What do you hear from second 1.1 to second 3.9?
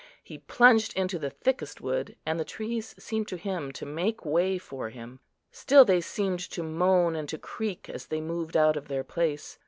the thickest wood, and the trees seemed to him to